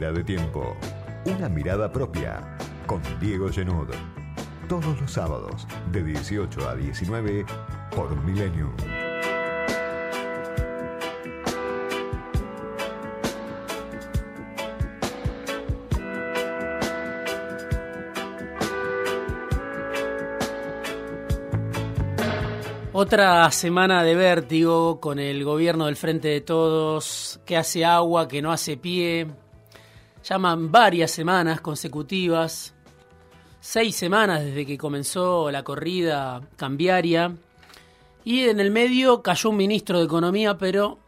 Fuera 0.00 0.14
de 0.14 0.24
tiempo. 0.24 0.78
Una 1.26 1.50
mirada 1.50 1.92
propia 1.92 2.56
con 2.86 3.02
Diego 3.20 3.50
Genud. 3.50 3.88
Todos 4.66 4.98
los 4.98 5.12
sábados 5.12 5.66
de 5.92 6.02
18 6.02 6.66
a 6.66 6.74
19 6.74 7.44
por 7.94 8.16
Millennium. 8.24 8.72
Otra 22.94 23.50
semana 23.50 24.02
de 24.02 24.14
vértigo 24.14 24.98
con 24.98 25.18
el 25.18 25.44
gobierno 25.44 25.84
del 25.84 25.96
Frente 25.96 26.28
de 26.28 26.40
Todos, 26.40 27.38
que 27.44 27.58
hace 27.58 27.84
agua, 27.84 28.28
que 28.28 28.40
no 28.40 28.50
hace 28.50 28.78
pie. 28.78 29.49
Llaman 30.22 30.70
varias 30.70 31.10
semanas 31.10 31.60
consecutivas, 31.60 32.74
seis 33.60 33.96
semanas 33.96 34.44
desde 34.44 34.66
que 34.66 34.78
comenzó 34.78 35.50
la 35.50 35.62
corrida 35.62 36.42
cambiaria. 36.56 37.34
Y 38.24 38.48
en 38.48 38.60
el 38.60 38.70
medio 38.70 39.22
cayó 39.22 39.50
un 39.50 39.56
ministro 39.56 39.98
de 39.98 40.04
Economía, 40.04 40.58
pero 40.58 40.98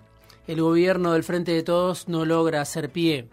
el 0.47 0.61
gobierno 0.61 1.13
del 1.13 1.25
Frente 1.25 1.53
de 1.53 1.63
Todos 1.63 2.09
no 2.09 2.25
logra 2.25 2.61
hacer 2.61 2.91
pie. 2.91 3.29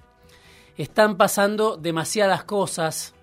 Están 0.77 1.17
pasando 1.17 1.77
demasiadas 1.77 2.43
cosas, 2.43 3.13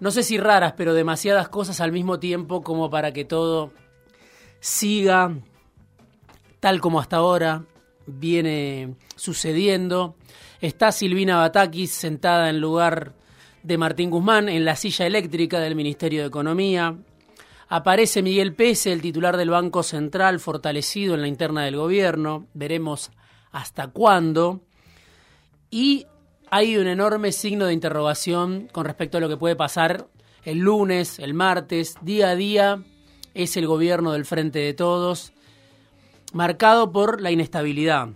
no 0.00 0.10
sé 0.10 0.22
si 0.22 0.36
raras, 0.36 0.74
pero 0.76 0.94
demasiadas 0.94 1.48
cosas 1.48 1.80
al 1.80 1.92
mismo 1.92 2.18
tiempo 2.18 2.62
como 2.62 2.90
para 2.90 3.12
que 3.12 3.24
todo 3.24 3.72
siga 4.60 5.34
tal 6.60 6.80
como 6.80 6.98
hasta 6.98 7.16
ahora 7.16 7.64
viene 8.06 8.96
sucediendo. 9.16 10.16
Está 10.64 10.92
Silvina 10.92 11.36
Batakis 11.36 11.90
sentada 11.90 12.48
en 12.48 12.58
lugar 12.58 13.12
de 13.62 13.76
Martín 13.76 14.08
Guzmán 14.08 14.48
en 14.48 14.64
la 14.64 14.76
silla 14.76 15.06
eléctrica 15.06 15.60
del 15.60 15.76
Ministerio 15.76 16.22
de 16.22 16.28
Economía. 16.28 16.96
Aparece 17.68 18.22
Miguel 18.22 18.54
Pese, 18.54 18.90
el 18.90 19.02
titular 19.02 19.36
del 19.36 19.50
Banco 19.50 19.82
Central, 19.82 20.40
fortalecido 20.40 21.16
en 21.16 21.20
la 21.20 21.28
interna 21.28 21.66
del 21.66 21.76
gobierno. 21.76 22.46
Veremos 22.54 23.10
hasta 23.52 23.88
cuándo. 23.88 24.62
Y 25.68 26.06
hay 26.50 26.78
un 26.78 26.86
enorme 26.86 27.32
signo 27.32 27.66
de 27.66 27.74
interrogación 27.74 28.70
con 28.72 28.86
respecto 28.86 29.18
a 29.18 29.20
lo 29.20 29.28
que 29.28 29.36
puede 29.36 29.56
pasar 29.56 30.06
el 30.44 30.60
lunes, 30.60 31.18
el 31.18 31.34
martes, 31.34 31.96
día 32.00 32.30
a 32.30 32.36
día 32.36 32.82
es 33.34 33.58
el 33.58 33.66
gobierno 33.66 34.12
del 34.12 34.24
Frente 34.24 34.60
de 34.60 34.72
Todos, 34.72 35.34
marcado 36.32 36.90
por 36.90 37.20
la 37.20 37.30
inestabilidad. 37.30 38.14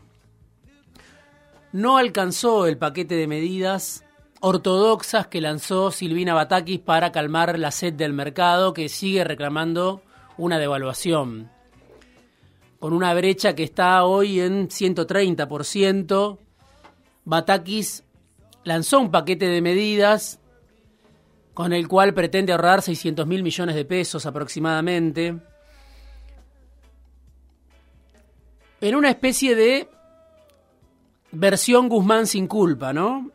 No 1.73 1.99
alcanzó 1.99 2.67
el 2.67 2.79
paquete 2.79 3.15
de 3.15 3.27
medidas 3.27 4.05
ortodoxas 4.41 5.27
que 5.27 5.41
lanzó 5.41 5.91
Silvina 5.91 6.35
Batakis 6.35 6.81
para 6.81 7.13
calmar 7.13 7.59
la 7.59 7.71
sed 7.71 7.95
del 7.95 8.13
mercado 8.13 8.73
que 8.73 8.89
sigue 8.89 9.25
reclamando 9.25 10.03
una 10.37 10.59
devaluación. 10.59 11.51
Con 12.79 12.93
una 12.93 13.13
brecha 13.13 13.55
que 13.55 13.65
está 13.65 14.05
hoy 14.05 14.41
en 14.41 14.69
130%, 14.69 16.39
Batakis 17.25 18.05
lanzó 18.65 19.01
un 19.01 19.11
paquete 19.11 19.47
de 19.47 19.61
medidas 19.61 20.41
con 21.53 21.73
el 21.73 21.89
cual 21.89 22.15
pretende 22.15 22.53
ahorrar 22.53 22.83
600 22.83 23.27
mil 23.27 23.43
millones 23.43 23.75
de 23.75 23.85
pesos 23.85 24.25
aproximadamente, 24.27 25.37
en 28.81 28.95
una 28.95 29.11
especie 29.11 29.57
de 29.57 29.89
versión 31.39 31.89
Guzmán 31.89 32.27
sin 32.27 32.49
culpa, 32.49 32.93
¿no? 32.93 33.31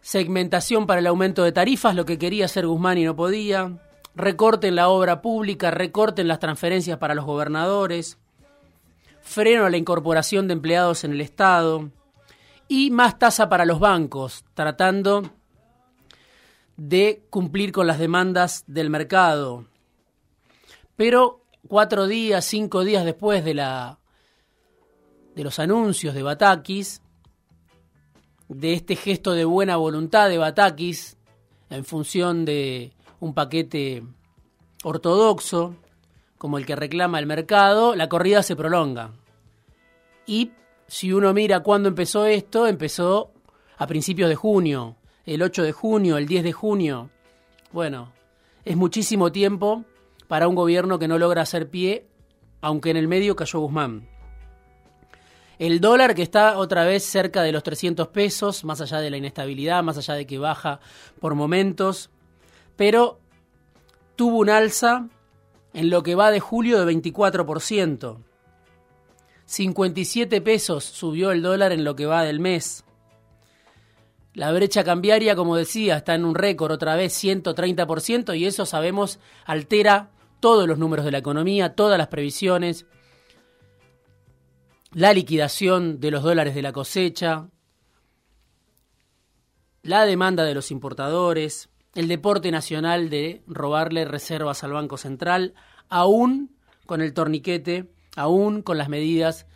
Segmentación 0.00 0.86
para 0.86 1.00
el 1.00 1.06
aumento 1.06 1.44
de 1.44 1.52
tarifas, 1.52 1.94
lo 1.94 2.06
que 2.06 2.18
quería 2.18 2.46
hacer 2.46 2.66
Guzmán 2.66 2.96
y 2.96 3.04
no 3.04 3.14
podía, 3.14 3.78
recorte 4.14 4.68
en 4.68 4.76
la 4.76 4.88
obra 4.88 5.20
pública, 5.20 5.70
recorte 5.70 6.22
en 6.22 6.28
las 6.28 6.38
transferencias 6.38 6.96
para 6.96 7.14
los 7.14 7.26
gobernadores, 7.26 8.16
freno 9.20 9.66
a 9.66 9.70
la 9.70 9.76
incorporación 9.76 10.48
de 10.48 10.54
empleados 10.54 11.04
en 11.04 11.12
el 11.12 11.20
Estado 11.20 11.90
y 12.66 12.90
más 12.90 13.18
tasa 13.18 13.50
para 13.50 13.66
los 13.66 13.78
bancos, 13.78 14.46
tratando 14.54 15.30
de 16.78 17.26
cumplir 17.28 17.72
con 17.72 17.86
las 17.86 17.98
demandas 17.98 18.64
del 18.66 18.88
mercado. 18.88 19.66
Pero 20.96 21.42
cuatro 21.66 22.06
días, 22.06 22.46
cinco 22.46 22.84
días 22.84 23.04
después 23.04 23.44
de 23.44 23.52
la 23.52 23.98
de 25.38 25.44
los 25.44 25.60
anuncios 25.60 26.16
de 26.16 26.24
Batakis, 26.24 27.00
de 28.48 28.72
este 28.72 28.96
gesto 28.96 29.34
de 29.34 29.44
buena 29.44 29.76
voluntad 29.76 30.28
de 30.28 30.36
Batakis 30.36 31.16
en 31.70 31.84
función 31.84 32.44
de 32.44 32.92
un 33.20 33.34
paquete 33.34 34.02
ortodoxo 34.82 35.76
como 36.38 36.58
el 36.58 36.66
que 36.66 36.74
reclama 36.74 37.20
el 37.20 37.26
mercado, 37.26 37.94
la 37.94 38.08
corrida 38.08 38.42
se 38.42 38.56
prolonga. 38.56 39.12
Y 40.26 40.50
si 40.88 41.12
uno 41.12 41.32
mira 41.32 41.60
cuándo 41.60 41.88
empezó 41.88 42.26
esto, 42.26 42.66
empezó 42.66 43.30
a 43.76 43.86
principios 43.86 44.28
de 44.28 44.34
junio, 44.34 44.96
el 45.24 45.40
8 45.40 45.62
de 45.62 45.70
junio, 45.70 46.16
el 46.16 46.26
10 46.26 46.42
de 46.42 46.52
junio. 46.52 47.10
Bueno, 47.70 48.10
es 48.64 48.76
muchísimo 48.76 49.30
tiempo 49.30 49.84
para 50.26 50.48
un 50.48 50.56
gobierno 50.56 50.98
que 50.98 51.06
no 51.06 51.16
logra 51.16 51.42
hacer 51.42 51.70
pie, 51.70 52.08
aunque 52.60 52.90
en 52.90 52.96
el 52.96 53.06
medio 53.06 53.36
cayó 53.36 53.60
Guzmán. 53.60 54.17
El 55.58 55.80
dólar 55.80 56.14
que 56.14 56.22
está 56.22 56.56
otra 56.56 56.84
vez 56.84 57.04
cerca 57.04 57.42
de 57.42 57.50
los 57.50 57.64
300 57.64 58.08
pesos, 58.08 58.64
más 58.64 58.80
allá 58.80 59.00
de 59.00 59.10
la 59.10 59.16
inestabilidad, 59.16 59.82
más 59.82 59.98
allá 59.98 60.14
de 60.14 60.26
que 60.26 60.38
baja 60.38 60.78
por 61.20 61.34
momentos, 61.34 62.10
pero 62.76 63.18
tuvo 64.14 64.38
un 64.38 64.50
alza 64.50 65.08
en 65.74 65.90
lo 65.90 66.02
que 66.02 66.14
va 66.14 66.30
de 66.30 66.40
julio 66.40 66.84
de 66.84 66.94
24%. 66.94 68.18
57 69.46 70.40
pesos 70.42 70.84
subió 70.84 71.32
el 71.32 71.42
dólar 71.42 71.72
en 71.72 71.82
lo 71.82 71.96
que 71.96 72.06
va 72.06 72.22
del 72.22 72.38
mes. 72.38 72.84
La 74.34 74.52
brecha 74.52 74.84
cambiaria, 74.84 75.34
como 75.34 75.56
decía, 75.56 75.96
está 75.96 76.14
en 76.14 76.24
un 76.24 76.36
récord 76.36 76.70
otra 76.70 76.94
vez, 76.94 77.12
130%, 77.24 78.38
y 78.38 78.46
eso 78.46 78.66
sabemos 78.66 79.18
altera 79.44 80.10
todos 80.38 80.68
los 80.68 80.78
números 80.78 81.04
de 81.04 81.10
la 81.10 81.18
economía, 81.18 81.74
todas 81.74 81.98
las 81.98 82.06
previsiones, 82.06 82.86
la 84.92 85.12
liquidación 85.12 86.00
de 86.00 86.10
los 86.10 86.22
dólares 86.22 86.54
de 86.54 86.62
la 86.62 86.72
cosecha, 86.72 87.48
la 89.82 90.04
demanda 90.04 90.44
de 90.44 90.54
los 90.54 90.70
importadores, 90.70 91.68
el 91.94 92.08
deporte 92.08 92.50
nacional 92.50 93.10
de 93.10 93.42
robarle 93.46 94.04
reservas 94.04 94.64
al 94.64 94.72
Banco 94.72 94.96
Central, 94.96 95.54
aún 95.88 96.56
con 96.86 97.00
el 97.00 97.12
torniquete, 97.12 97.90
aún 98.16 98.62
con 98.62 98.78
las 98.78 98.88
medidas 98.88 99.46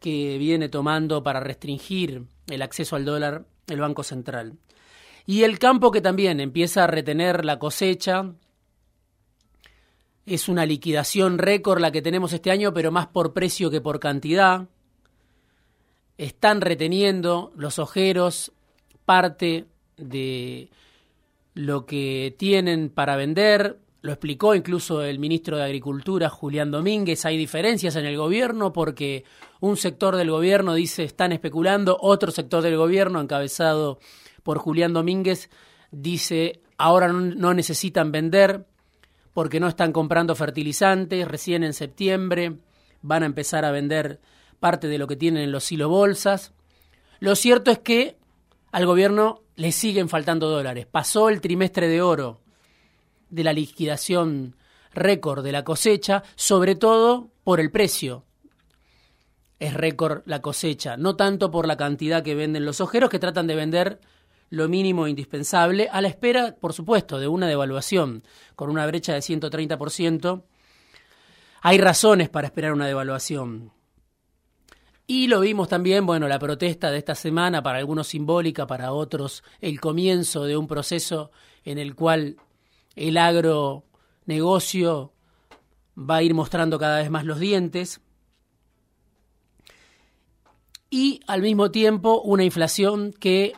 que 0.00 0.38
viene 0.38 0.68
tomando 0.68 1.22
para 1.22 1.40
restringir 1.40 2.24
el 2.46 2.62
acceso 2.62 2.96
al 2.96 3.04
dólar 3.04 3.46
el 3.66 3.80
Banco 3.80 4.02
Central. 4.02 4.54
Y 5.26 5.42
el 5.42 5.58
campo 5.58 5.90
que 5.90 6.00
también 6.00 6.40
empieza 6.40 6.84
a 6.84 6.86
retener 6.86 7.44
la 7.44 7.58
cosecha, 7.58 8.32
es 10.28 10.48
una 10.48 10.66
liquidación 10.66 11.38
récord 11.38 11.80
la 11.80 11.90
que 11.90 12.02
tenemos 12.02 12.32
este 12.32 12.50
año, 12.50 12.72
pero 12.72 12.90
más 12.90 13.06
por 13.06 13.32
precio 13.32 13.70
que 13.70 13.80
por 13.80 14.00
cantidad. 14.00 14.68
Están 16.16 16.60
reteniendo 16.60 17.52
los 17.56 17.78
ojeros 17.78 18.52
parte 19.04 19.66
de 19.96 20.70
lo 21.54 21.86
que 21.86 22.34
tienen 22.38 22.90
para 22.90 23.16
vender. 23.16 23.78
Lo 24.00 24.12
explicó 24.12 24.54
incluso 24.54 25.02
el 25.02 25.18
ministro 25.18 25.56
de 25.56 25.64
Agricultura, 25.64 26.28
Julián 26.28 26.70
Domínguez. 26.70 27.24
Hay 27.24 27.36
diferencias 27.36 27.96
en 27.96 28.06
el 28.06 28.16
gobierno 28.16 28.72
porque 28.72 29.24
un 29.60 29.76
sector 29.76 30.16
del 30.16 30.30
gobierno 30.30 30.74
dice 30.74 31.04
están 31.04 31.32
especulando, 31.32 31.98
otro 32.00 32.30
sector 32.30 32.62
del 32.62 32.76
gobierno, 32.76 33.20
encabezado 33.20 33.98
por 34.42 34.58
Julián 34.58 34.92
Domínguez, 34.92 35.50
dice 35.90 36.60
ahora 36.76 37.08
no 37.08 37.54
necesitan 37.54 38.12
vender 38.12 38.67
porque 39.38 39.60
no 39.60 39.68
están 39.68 39.92
comprando 39.92 40.34
fertilizantes, 40.34 41.28
recién 41.28 41.62
en 41.62 41.72
septiembre 41.72 42.56
van 43.02 43.22
a 43.22 43.26
empezar 43.26 43.64
a 43.64 43.70
vender 43.70 44.18
parte 44.58 44.88
de 44.88 44.98
lo 44.98 45.06
que 45.06 45.14
tienen 45.14 45.44
en 45.44 45.52
los 45.52 45.62
silo 45.62 45.88
bolsas. 45.88 46.52
Lo 47.20 47.36
cierto 47.36 47.70
es 47.70 47.78
que 47.78 48.16
al 48.72 48.84
gobierno 48.84 49.44
le 49.54 49.70
siguen 49.70 50.08
faltando 50.08 50.50
dólares. 50.50 50.86
Pasó 50.86 51.28
el 51.28 51.40
trimestre 51.40 51.86
de 51.86 52.02
oro 52.02 52.40
de 53.30 53.44
la 53.44 53.52
liquidación 53.52 54.56
récord 54.92 55.44
de 55.44 55.52
la 55.52 55.62
cosecha, 55.62 56.24
sobre 56.34 56.74
todo 56.74 57.30
por 57.44 57.60
el 57.60 57.70
precio. 57.70 58.24
Es 59.60 59.72
récord 59.72 60.22
la 60.24 60.42
cosecha, 60.42 60.96
no 60.96 61.14
tanto 61.14 61.52
por 61.52 61.68
la 61.68 61.76
cantidad 61.76 62.24
que 62.24 62.34
venden 62.34 62.64
los 62.64 62.80
ojeros, 62.80 63.08
que 63.08 63.20
tratan 63.20 63.46
de 63.46 63.54
vender 63.54 64.00
lo 64.50 64.68
mínimo 64.68 65.06
indispensable, 65.06 65.88
a 65.90 66.00
la 66.00 66.08
espera, 66.08 66.56
por 66.56 66.72
supuesto, 66.72 67.18
de 67.18 67.28
una 67.28 67.46
devaluación 67.46 68.24
con 68.56 68.70
una 68.70 68.86
brecha 68.86 69.12
de 69.12 69.20
130%. 69.20 70.42
Hay 71.62 71.78
razones 71.78 72.28
para 72.28 72.46
esperar 72.46 72.72
una 72.72 72.86
devaluación. 72.86 73.72
Y 75.06 75.26
lo 75.26 75.40
vimos 75.40 75.68
también, 75.68 76.04
bueno, 76.04 76.28
la 76.28 76.38
protesta 76.38 76.90
de 76.90 76.98
esta 76.98 77.14
semana, 77.14 77.62
para 77.62 77.78
algunos 77.78 78.08
simbólica, 78.08 78.66
para 78.66 78.92
otros 78.92 79.42
el 79.60 79.80
comienzo 79.80 80.44
de 80.44 80.56
un 80.56 80.66
proceso 80.66 81.30
en 81.64 81.78
el 81.78 81.94
cual 81.94 82.36
el 82.94 83.16
agronegocio 83.16 85.14
va 85.98 86.16
a 86.16 86.22
ir 86.22 86.34
mostrando 86.34 86.78
cada 86.78 86.98
vez 86.98 87.10
más 87.10 87.24
los 87.24 87.40
dientes. 87.40 88.00
Y 90.90 91.20
al 91.26 91.42
mismo 91.42 91.70
tiempo 91.70 92.20
una 92.20 92.44
inflación 92.44 93.12
que 93.12 93.54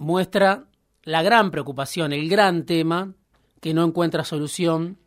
muestra 0.00 0.64
la 1.04 1.22
gran 1.22 1.50
preocupación, 1.50 2.14
el 2.14 2.28
gran 2.28 2.64
tema 2.64 3.14
que 3.60 3.74
no 3.74 3.84
encuentra 3.84 4.24
solución 4.24 4.98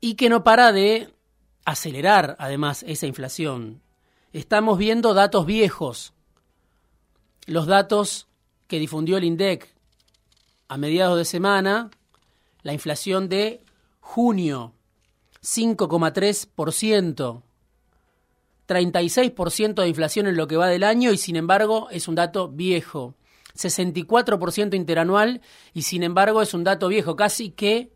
y 0.00 0.14
que 0.14 0.28
no 0.28 0.44
para 0.44 0.72
de 0.72 1.12
acelerar 1.64 2.36
además 2.38 2.84
esa 2.86 3.06
inflación. 3.06 3.82
Estamos 4.32 4.78
viendo 4.78 5.12
datos 5.12 5.44
viejos, 5.44 6.12
los 7.46 7.66
datos 7.66 8.28
que 8.68 8.78
difundió 8.78 9.16
el 9.16 9.24
INDEC 9.24 9.68
a 10.68 10.76
mediados 10.76 11.18
de 11.18 11.24
semana, 11.24 11.90
la 12.62 12.74
inflación 12.74 13.28
de 13.28 13.64
junio, 13.98 14.72
5,3%, 15.42 17.42
36% 18.68 19.82
de 19.82 19.88
inflación 19.88 20.26
en 20.26 20.36
lo 20.36 20.46
que 20.46 20.56
va 20.56 20.68
del 20.68 20.84
año 20.84 21.10
y 21.10 21.16
sin 21.16 21.36
embargo 21.36 21.88
es 21.90 22.06
un 22.06 22.14
dato 22.14 22.48
viejo, 22.48 23.14
64% 23.56 24.76
interanual 24.76 25.40
y 25.72 25.82
sin 25.82 26.02
embargo 26.02 26.42
es 26.42 26.54
un 26.54 26.64
dato 26.64 26.88
viejo, 26.88 27.16
casi 27.16 27.50
que 27.50 27.90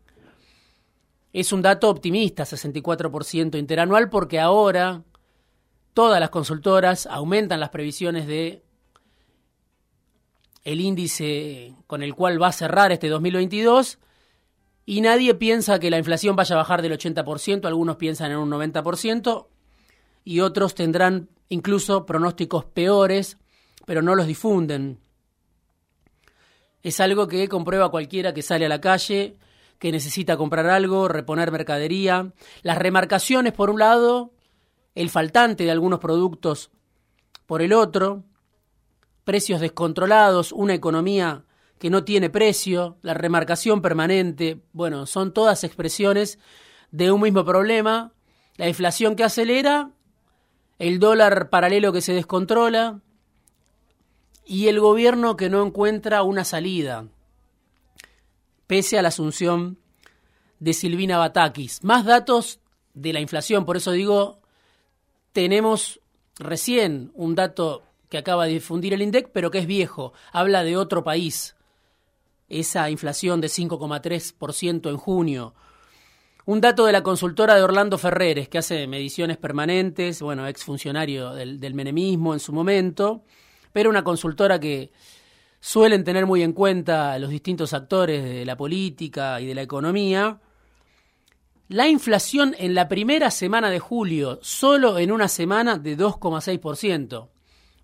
es 1.31 1.53
un 1.53 1.61
dato 1.61 1.89
optimista, 1.89 2.43
64% 2.43 3.57
interanual, 3.57 4.09
porque 4.09 4.39
ahora 4.39 5.03
todas 5.93 6.19
las 6.19 6.29
consultoras 6.31 7.05
aumentan 7.05 7.59
las 7.59 7.69
previsiones 7.69 8.27
de 8.27 8.63
el 10.63 10.81
índice 10.81 11.75
con 11.87 12.03
el 12.03 12.15
cual 12.15 12.41
va 12.41 12.47
a 12.47 12.51
cerrar 12.51 12.91
este 12.91 13.09
2022 13.09 13.99
y 14.85 15.01
nadie 15.01 15.35
piensa 15.35 15.79
que 15.79 15.89
la 15.89 15.97
inflación 15.97 16.35
vaya 16.35 16.55
a 16.55 16.59
bajar 16.59 16.81
del 16.81 16.97
80%, 16.97 17.65
algunos 17.65 17.97
piensan 17.97 18.31
en 18.31 18.37
un 18.37 18.49
90% 18.49 19.47
y 20.23 20.39
otros 20.39 20.75
tendrán 20.75 21.29
incluso 21.49 22.05
pronósticos 22.05 22.65
peores, 22.65 23.37
pero 23.85 24.01
no 24.01 24.15
los 24.15 24.27
difunden. 24.27 24.99
Es 26.81 26.99
algo 26.99 27.27
que 27.27 27.47
comprueba 27.47 27.91
cualquiera 27.91 28.33
que 28.33 28.41
sale 28.41 28.65
a 28.65 28.69
la 28.69 28.81
calle 28.81 29.37
que 29.79 29.91
necesita 29.91 30.37
comprar 30.37 30.67
algo, 30.67 31.09
reponer 31.09 31.51
mercadería, 31.51 32.31
las 32.61 32.77
remarcaciones 32.77 33.51
por 33.51 33.69
un 33.69 33.79
lado, 33.79 34.31
el 34.95 35.09
faltante 35.09 35.65
de 35.65 35.71
algunos 35.71 35.99
productos 35.99 36.71
por 37.45 37.61
el 37.61 37.73
otro, 37.73 38.23
precios 39.25 39.59
descontrolados, 39.59 40.53
una 40.53 40.73
economía 40.73 41.43
que 41.79 41.89
no 41.89 42.05
tiene 42.05 42.29
precio, 42.29 42.97
la 43.01 43.13
remarcación 43.13 43.81
permanente, 43.81 44.63
bueno, 44.71 45.05
son 45.05 45.33
todas 45.33 45.65
expresiones 45.65 46.39
de 46.91 47.11
un 47.11 47.21
mismo 47.21 47.43
problema, 47.43 48.13
la 48.55 48.69
inflación 48.69 49.17
que 49.17 49.25
acelera, 49.25 49.91
el 50.79 50.99
dólar 50.99 51.49
paralelo 51.49 51.93
que 51.93 52.01
se 52.01 52.13
descontrola 52.13 53.01
y 54.45 54.67
el 54.67 54.79
gobierno 54.79 55.37
que 55.37 55.49
no 55.49 55.65
encuentra 55.65 56.23
una 56.23 56.43
salida 56.43 57.07
pese 58.67 58.97
a 58.97 59.01
la 59.01 59.09
asunción 59.09 59.77
de 60.59 60.73
Silvina 60.73 61.17
Batakis. 61.17 61.83
Más 61.83 62.05
datos 62.05 62.59
de 62.93 63.13
la 63.13 63.19
inflación, 63.19 63.65
por 63.65 63.77
eso 63.77 63.91
digo, 63.91 64.39
tenemos 65.31 65.99
recién 66.39 67.11
un 67.13 67.35
dato 67.35 67.83
que 68.09 68.17
acaba 68.17 68.45
de 68.45 68.53
difundir 68.53 68.93
el 68.93 69.01
INDEC, 69.01 69.29
pero 69.31 69.51
que 69.51 69.59
es 69.59 69.67
viejo, 69.67 70.13
habla 70.31 70.63
de 70.63 70.77
otro 70.77 71.03
país. 71.03 71.55
Esa 72.49 72.89
inflación 72.89 73.41
de 73.41 73.47
5,3% 73.47 74.89
en 74.89 74.97
junio. 74.97 75.53
Un 76.45 76.59
dato 76.59 76.85
de 76.85 76.91
la 76.91 77.03
consultora 77.03 77.55
de 77.55 77.63
Orlando 77.63 77.97
Ferreres, 77.97 78.49
que 78.49 78.57
hace 78.57 78.85
mediciones 78.85 79.37
permanentes, 79.37 80.21
bueno, 80.21 80.45
exfuncionario 80.45 81.33
del, 81.33 81.59
del 81.59 81.73
menemismo 81.73 82.33
en 82.33 82.41
su 82.41 82.51
momento, 82.51 83.23
pero 83.71 83.89
una 83.89 84.03
consultora 84.03 84.59
que 84.59 84.91
suelen 85.61 86.03
tener 86.03 86.25
muy 86.25 86.43
en 86.43 86.51
cuenta 86.51 87.17
los 87.17 87.29
distintos 87.29 87.73
actores 87.73 88.21
de 88.21 88.45
la 88.45 88.57
política 88.57 89.39
y 89.39 89.45
de 89.45 89.55
la 89.55 89.61
economía, 89.61 90.41
la 91.69 91.87
inflación 91.87 92.53
en 92.59 92.75
la 92.75 92.89
primera 92.89 93.31
semana 93.31 93.69
de 93.69 93.79
julio, 93.79 94.39
solo 94.41 94.99
en 94.99 95.13
una 95.13 95.29
semana 95.29 95.77
de 95.77 95.97
2,6%. 95.97 97.29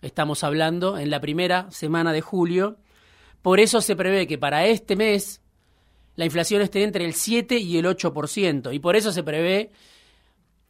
Estamos 0.01 0.44
hablando 0.44 0.97
en 0.97 1.09
la 1.09 1.21
primera 1.21 1.71
semana 1.71 2.12
de 2.12 2.19
julio. 2.19 2.77
Por 3.41 3.62
eso 3.62 3.79
se 3.79 3.95
prevé 3.95 4.27
que 4.27 4.38
para 4.38 4.65
este 4.65 4.97
mes 4.97 5.41
la 6.19 6.25
inflación 6.25 6.62
esté 6.62 6.83
entre 6.83 7.06
el 7.06 7.13
7 7.13 7.60
y 7.60 7.77
el 7.77 7.86
8%. 7.86 8.74
Y 8.74 8.80
por 8.80 8.98
eso 8.98 9.13
se 9.13 9.24
prevé 9.24 9.71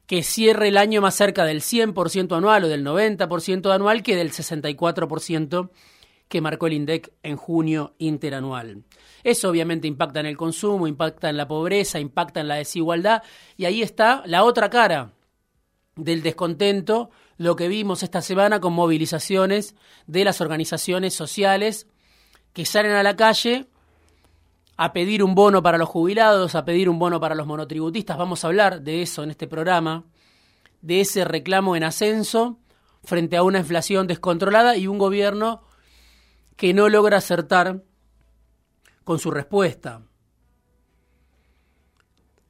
que 0.06 0.22
cierre 0.22 0.68
el 0.68 0.78
año 0.78 1.02
más 1.02 1.16
cerca 1.16 1.44
del 1.44 1.62
100% 1.62 2.38
anual 2.38 2.66
o 2.66 2.68
del 2.68 2.86
90% 2.86 3.74
anual 3.74 4.04
que 4.04 4.16
del 4.16 4.30
64% 4.30 5.72
que 6.28 6.42
marcó 6.42 6.68
el 6.68 6.74
INDEC 6.74 7.12
en 7.24 7.36
junio 7.36 7.96
interanual. 7.98 8.84
Eso 9.24 9.50
obviamente 9.50 9.88
impacta 9.88 10.20
en 10.20 10.28
el 10.28 10.38
consumo, 10.38 10.86
impacta 10.86 11.32
en 11.32 11.38
la 11.38 11.48
pobreza, 11.48 12.00
impacta 12.00 12.42
en 12.42 12.48
la 12.48 12.56
desigualdad 12.58 13.24
y 13.58 13.66
ahí 13.66 13.82
está 13.82 14.22
la 14.28 14.44
otra 14.44 14.70
cara 14.70 15.14
del 15.96 16.22
descontento, 16.22 17.10
lo 17.38 17.56
que 17.56 17.70
vimos 17.70 18.04
esta 18.04 18.22
semana 18.22 18.60
con 18.60 18.74
movilizaciones 18.74 19.74
de 20.06 20.26
las 20.26 20.42
organizaciones 20.42 21.16
sociales 21.16 21.88
que 22.54 22.68
salen 22.68 22.92
a 22.92 23.02
la 23.02 23.16
calle 23.16 23.66
a 24.82 24.94
pedir 24.94 25.26
un 25.26 25.36
bono 25.36 25.62
para 25.62 25.78
los 25.78 25.90
jubilados, 25.90 26.56
a 26.56 26.64
pedir 26.64 26.88
un 26.88 27.00
bono 27.00 27.20
para 27.20 27.36
los 27.36 27.46
monotributistas. 27.46 28.18
Vamos 28.18 28.46
a 28.46 28.48
hablar 28.48 28.82
de 28.82 29.02
eso 29.02 29.24
en 29.24 29.30
este 29.30 29.46
programa, 29.46 30.06
de 30.82 31.02
ese 31.02 31.26
reclamo 31.26 31.76
en 31.76 31.84
ascenso 31.84 32.60
frente 33.04 33.36
a 33.36 33.44
una 33.44 33.60
inflación 33.60 34.08
descontrolada 34.08 34.78
y 34.78 34.88
un 34.88 34.98
gobierno 34.98 35.64
que 36.56 36.74
no 36.74 36.88
logra 36.88 37.18
acertar 37.18 37.84
con 39.04 39.20
su 39.20 39.32
respuesta. 39.32 40.02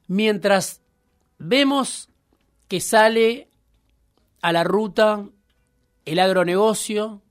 Mientras 0.06 0.82
vemos 1.36 2.10
que 2.68 2.80
sale 2.80 3.50
a 4.40 4.52
la 4.52 4.62
ruta 4.62 5.26
el 6.04 6.20
agronegocio, 6.20 7.22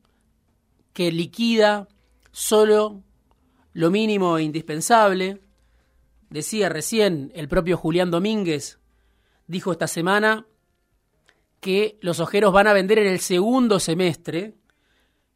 que 0.92 1.10
liquida 1.14 1.88
solo 2.34 3.02
lo 3.74 3.92
mínimo 3.92 4.38
e 4.38 4.44
indispensable, 4.44 5.42
decía 6.30 6.70
recién 6.70 7.32
el 7.36 7.48
propio 7.48 7.78
Julián 7.78 8.12
Domínguez, 8.12 8.80
dijo 9.48 9.72
esta 9.72 9.88
semana 9.88 10.46
que 11.60 11.98
los 12.02 12.20
ojeros 12.20 12.54
van 12.54 12.68
a 12.68 12.74
vender 12.74 13.00
en 13.00 13.08
el 13.08 13.20
segundo 13.20 13.80
semestre 13.80 14.56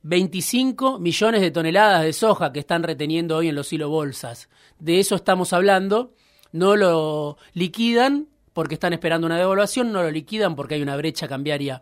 25 0.03 0.99
millones 0.99 1.41
de 1.41 1.51
toneladas 1.51 2.03
de 2.03 2.13
soja 2.13 2.51
que 2.51 2.59
están 2.59 2.83
reteniendo 2.83 3.37
hoy 3.37 3.49
en 3.49 3.55
los 3.55 3.71
bolsas. 3.71 4.49
De 4.77 4.99
eso 4.99 5.15
estamos 5.15 5.53
hablando. 5.53 6.13
No 6.51 6.75
lo 6.75 7.37
liquidan 7.53 8.27
porque 8.51 8.75
están 8.75 8.93
esperando 8.93 9.25
una 9.25 9.37
devaluación, 9.37 9.91
no 9.91 10.03
lo 10.03 10.11
liquidan 10.11 10.55
porque 10.55 10.75
hay 10.75 10.81
una 10.81 10.97
brecha 10.97 11.27
cambiaria 11.27 11.81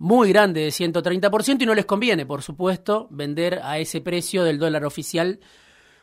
muy 0.00 0.30
grande 0.30 0.62
de 0.62 0.70
130% 0.70 1.60
y 1.60 1.66
no 1.66 1.74
les 1.74 1.84
conviene, 1.84 2.24
por 2.24 2.40
supuesto, 2.40 3.06
vender 3.10 3.60
a 3.62 3.78
ese 3.78 4.00
precio 4.00 4.44
del 4.44 4.58
dólar 4.58 4.86
oficial 4.86 5.40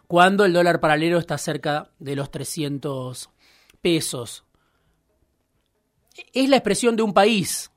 cuando 0.06 0.46
el 0.46 0.54
dólar 0.54 0.80
paralelo 0.80 1.18
está 1.18 1.40
cerca 1.40 1.90
de 1.98 2.16
los 2.16 2.30
300 2.30 3.32
pesos. 3.82 4.46
Es 6.32 6.48
la 6.48 6.58
expresión 6.58 6.96
de 6.96 7.02
un 7.02 7.12
país, 7.12 7.72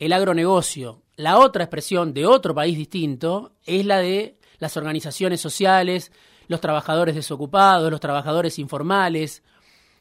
el 0.00 0.12
agronegocio, 0.12 1.04
la 1.14 1.38
otra 1.38 1.62
expresión 1.62 2.12
de 2.12 2.26
otro 2.26 2.56
país 2.56 2.76
distinto 2.76 3.52
es 3.64 3.86
la 3.86 3.98
de 3.98 4.40
las 4.58 4.76
organizaciones 4.76 5.40
sociales, 5.40 6.10
los 6.48 6.60
trabajadores 6.60 7.14
desocupados, 7.14 7.88
los 7.88 8.00
trabajadores 8.00 8.58
informales, 8.58 9.44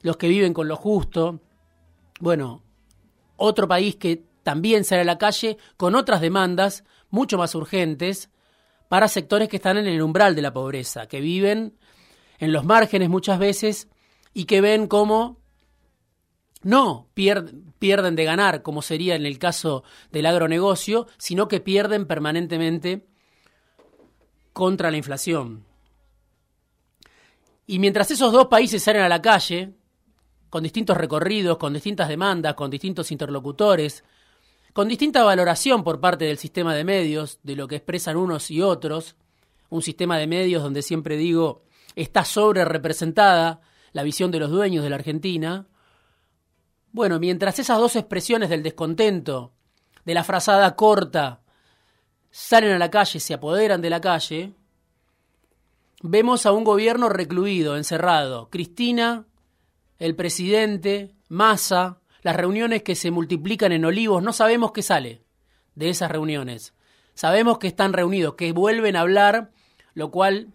los 0.01 0.17
que 0.17 0.27
viven 0.27 0.55
con 0.55 0.67
lo 0.67 0.75
justo. 0.75 1.39
Bueno, 2.19 2.63
otro 3.43 3.67
país 3.67 3.97
que 3.97 4.23
también 4.43 4.85
sale 4.85 5.01
a 5.01 5.05
la 5.05 5.17
calle 5.17 5.57
con 5.77 5.95
otras 5.95 6.21
demandas 6.21 6.83
mucho 7.09 7.37
más 7.37 7.53
urgentes 7.55 8.29
para 8.87 9.07
sectores 9.07 9.49
que 9.49 9.57
están 9.57 9.77
en 9.77 9.87
el 9.87 10.01
umbral 10.01 10.35
de 10.35 10.41
la 10.41 10.53
pobreza, 10.53 11.07
que 11.07 11.19
viven 11.19 11.77
en 12.39 12.53
los 12.53 12.63
márgenes 12.63 13.09
muchas 13.09 13.39
veces 13.39 13.89
y 14.33 14.45
que 14.45 14.61
ven 14.61 14.87
cómo 14.87 15.41
no 16.61 17.09
pierden 17.13 18.15
de 18.15 18.23
ganar, 18.23 18.61
como 18.61 18.81
sería 18.81 19.15
en 19.15 19.25
el 19.25 19.37
caso 19.37 19.83
del 20.11 20.25
agronegocio, 20.25 21.07
sino 21.17 21.49
que 21.49 21.59
pierden 21.59 22.05
permanentemente 22.05 23.05
contra 24.53 24.89
la 24.89 24.97
inflación. 24.97 25.65
Y 27.67 27.79
mientras 27.79 28.09
esos 28.11 28.31
dos 28.31 28.47
países 28.47 28.83
salen 28.83 29.01
a 29.01 29.09
la 29.09 29.21
calle 29.21 29.73
con 30.53 30.61
distintos 30.61 30.95
recorridos, 30.95 31.57
con 31.57 31.73
distintas 31.73 32.07
demandas, 32.07 32.53
con 32.53 32.69
distintos 32.69 33.11
interlocutores, 33.11 34.03
con 34.71 34.87
distinta 34.87 35.23
valoración 35.23 35.83
por 35.83 35.99
parte 35.99 36.25
del 36.25 36.37
sistema 36.37 36.75
de 36.75 36.83
medios, 36.83 37.39
de 37.41 37.55
lo 37.55 37.67
que 37.67 37.77
expresan 37.77 38.17
unos 38.17 38.51
y 38.51 38.61
otros, 38.61 39.15
un 39.71 39.81
sistema 39.81 40.19
de 40.19 40.27
medios 40.27 40.61
donde 40.61 40.83
siempre 40.83 41.17
digo 41.17 41.63
está 41.95 42.23
sobre 42.23 42.65
representada 42.65 43.61
la 43.93 44.03
visión 44.03 44.29
de 44.29 44.41
los 44.41 44.51
dueños 44.51 44.83
de 44.83 44.91
la 44.91 44.97
Argentina. 44.97 45.65
Bueno, 46.91 47.19
mientras 47.19 47.57
esas 47.57 47.79
dos 47.79 47.95
expresiones 47.95 48.51
del 48.51 48.61
descontento, 48.61 49.53
de 50.05 50.13
la 50.13 50.23
frazada 50.23 50.75
corta, 50.75 51.41
salen 52.29 52.73
a 52.73 52.77
la 52.77 52.91
calle, 52.91 53.19
se 53.19 53.33
apoderan 53.33 53.81
de 53.81 53.89
la 53.89 54.01
calle, 54.01 54.53
vemos 56.03 56.45
a 56.45 56.51
un 56.51 56.63
gobierno 56.63 57.09
recluido, 57.09 57.75
encerrado. 57.75 58.51
Cristina, 58.51 59.25
el 59.99 60.15
presidente, 60.15 61.15
Massa, 61.29 61.99
las 62.21 62.35
reuniones 62.35 62.83
que 62.83 62.95
se 62.95 63.11
multiplican 63.11 63.71
en 63.71 63.85
Olivos, 63.85 64.23
no 64.23 64.33
sabemos 64.33 64.71
qué 64.71 64.81
sale 64.81 65.23
de 65.75 65.89
esas 65.89 66.11
reuniones. 66.11 66.73
Sabemos 67.13 67.57
que 67.59 67.67
están 67.67 67.93
reunidos, 67.93 68.35
que 68.35 68.51
vuelven 68.51 68.95
a 68.95 69.01
hablar, 69.01 69.51
lo 69.93 70.09
cual 70.09 70.49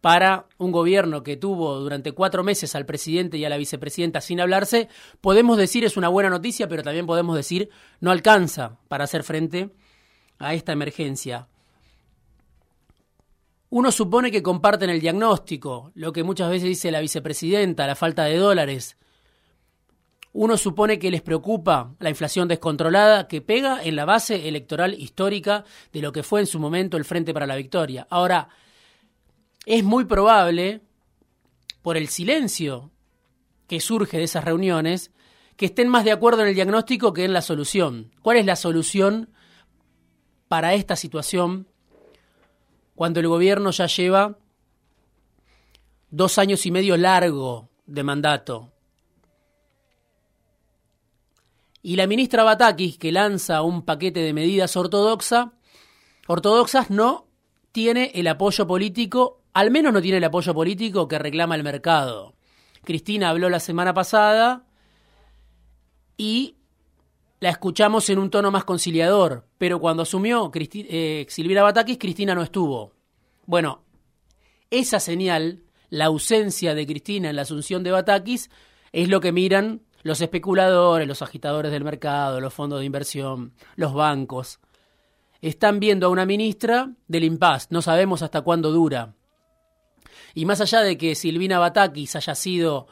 para 0.00 0.46
un 0.58 0.72
gobierno 0.72 1.22
que 1.22 1.36
tuvo 1.36 1.80
durante 1.80 2.12
cuatro 2.12 2.44
meses 2.44 2.74
al 2.74 2.86
presidente 2.86 3.36
y 3.36 3.44
a 3.44 3.48
la 3.48 3.56
vicepresidenta 3.56 4.20
sin 4.20 4.40
hablarse, 4.40 4.88
podemos 5.20 5.58
decir 5.58 5.84
es 5.84 5.96
una 5.96 6.08
buena 6.08 6.30
noticia, 6.30 6.68
pero 6.68 6.82
también 6.82 7.06
podemos 7.06 7.36
decir 7.36 7.70
no 8.00 8.10
alcanza 8.10 8.78
para 8.88 9.04
hacer 9.04 9.24
frente 9.24 9.70
a 10.38 10.54
esta 10.54 10.72
emergencia. 10.72 11.48
Uno 13.70 13.92
supone 13.92 14.30
que 14.30 14.42
comparten 14.42 14.88
el 14.88 15.00
diagnóstico, 15.00 15.92
lo 15.94 16.12
que 16.12 16.22
muchas 16.22 16.50
veces 16.50 16.68
dice 16.68 16.90
la 16.90 17.00
vicepresidenta, 17.00 17.86
la 17.86 17.94
falta 17.94 18.24
de 18.24 18.36
dólares. 18.36 18.96
Uno 20.32 20.56
supone 20.56 20.98
que 20.98 21.10
les 21.10 21.20
preocupa 21.20 21.94
la 21.98 22.10
inflación 22.10 22.48
descontrolada 22.48 23.28
que 23.28 23.42
pega 23.42 23.82
en 23.82 23.96
la 23.96 24.04
base 24.04 24.48
electoral 24.48 24.94
histórica 24.94 25.64
de 25.92 26.00
lo 26.00 26.12
que 26.12 26.22
fue 26.22 26.40
en 26.40 26.46
su 26.46 26.58
momento 26.58 26.96
el 26.96 27.04
Frente 27.04 27.34
para 27.34 27.46
la 27.46 27.56
Victoria. 27.56 28.06
Ahora, 28.08 28.48
es 29.66 29.84
muy 29.84 30.06
probable, 30.06 30.80
por 31.82 31.96
el 31.96 32.08
silencio 32.08 32.90
que 33.66 33.80
surge 33.80 34.18
de 34.18 34.24
esas 34.24 34.44
reuniones, 34.44 35.10
que 35.56 35.66
estén 35.66 35.88
más 35.88 36.04
de 36.04 36.12
acuerdo 36.12 36.42
en 36.42 36.48
el 36.48 36.54
diagnóstico 36.54 37.12
que 37.12 37.24
en 37.24 37.32
la 37.32 37.42
solución. 37.42 38.12
¿Cuál 38.22 38.38
es 38.38 38.46
la 38.46 38.56
solución 38.56 39.30
para 40.48 40.74
esta 40.74 40.96
situación 40.96 41.66
cuando 42.98 43.20
el 43.20 43.28
gobierno 43.28 43.70
ya 43.70 43.86
lleva 43.86 44.36
dos 46.10 46.36
años 46.36 46.66
y 46.66 46.72
medio 46.72 46.96
largo 46.96 47.68
de 47.86 48.02
mandato? 48.02 48.72
Y 51.80 51.94
la 51.94 52.08
ministra 52.08 52.42
Batakis, 52.42 52.98
que 52.98 53.12
lanza 53.12 53.62
un 53.62 53.82
paquete 53.82 54.18
de 54.18 54.32
medidas 54.32 54.76
ortodoxa, 54.76 55.52
ortodoxas, 56.26 56.90
no 56.90 57.28
tiene 57.70 58.10
el 58.16 58.26
apoyo 58.26 58.66
político 58.66 59.42
al 59.54 59.70
menos 59.70 59.92
no 59.92 60.02
tiene 60.02 60.18
el 60.18 60.24
apoyo 60.24 60.54
político 60.54 61.08
que 61.08 61.18
reclama 61.18 61.54
el 61.54 61.64
mercado. 61.64 62.34
Cristina 62.84 63.30
habló 63.30 63.48
la 63.48 63.60
semana 63.60 63.94
pasada 63.94 64.66
y 66.16 66.57
la 67.40 67.50
escuchamos 67.50 68.10
en 68.10 68.18
un 68.18 68.30
tono 68.30 68.50
más 68.50 68.64
conciliador, 68.64 69.46
pero 69.58 69.80
cuando 69.80 70.02
asumió 70.02 70.50
eh, 70.54 71.26
Silvina 71.28 71.62
Batakis, 71.62 71.98
Cristina 71.98 72.34
no 72.34 72.42
estuvo. 72.42 72.92
Bueno, 73.46 73.84
esa 74.70 75.00
señal, 75.00 75.62
la 75.88 76.06
ausencia 76.06 76.74
de 76.74 76.86
Cristina 76.86 77.30
en 77.30 77.36
la 77.36 77.42
asunción 77.42 77.82
de 77.82 77.92
Batakis, 77.92 78.50
es 78.92 79.08
lo 79.08 79.20
que 79.20 79.32
miran 79.32 79.82
los 80.02 80.20
especuladores, 80.20 81.06
los 81.06 81.22
agitadores 81.22 81.70
del 81.70 81.84
mercado, 81.84 82.40
los 82.40 82.54
fondos 82.54 82.80
de 82.80 82.86
inversión, 82.86 83.52
los 83.76 83.94
bancos. 83.94 84.58
Están 85.40 85.78
viendo 85.78 86.06
a 86.06 86.10
una 86.10 86.26
ministra 86.26 86.90
del 87.06 87.24
impas, 87.24 87.70
no 87.70 87.82
sabemos 87.82 88.22
hasta 88.22 88.40
cuándo 88.40 88.72
dura. 88.72 89.14
Y 90.34 90.44
más 90.44 90.60
allá 90.60 90.80
de 90.80 90.98
que 90.98 91.14
Silvina 91.14 91.58
Batakis 91.58 92.16
haya 92.16 92.34
sido 92.34 92.88